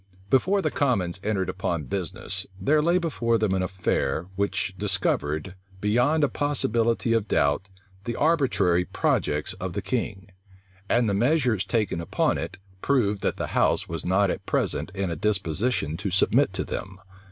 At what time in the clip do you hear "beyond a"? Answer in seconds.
5.79-6.27